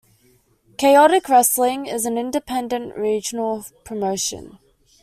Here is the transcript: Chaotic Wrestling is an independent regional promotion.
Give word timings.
Chaotic 0.79 1.29
Wrestling 1.29 1.85
is 1.85 2.07
an 2.07 2.17
independent 2.17 2.97
regional 2.97 3.65
promotion. 3.85 4.57